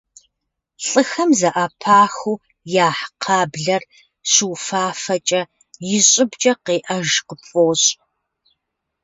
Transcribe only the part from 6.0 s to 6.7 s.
щӏыбкӏэ